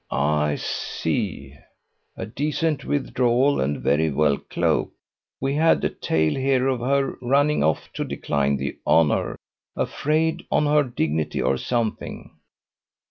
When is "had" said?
5.53-5.83